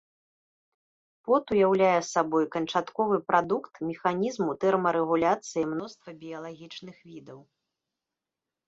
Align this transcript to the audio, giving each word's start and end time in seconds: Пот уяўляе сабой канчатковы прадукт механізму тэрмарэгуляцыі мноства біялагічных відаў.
Пот 1.27 1.43
уяўляе 1.55 1.99
сабой 2.13 2.45
канчатковы 2.55 3.15
прадукт 3.29 3.73
механізму 3.91 4.51
тэрмарэгуляцыі 4.67 5.63
мноства 5.77 6.09
біялагічных 6.25 6.97
відаў. 7.13 7.39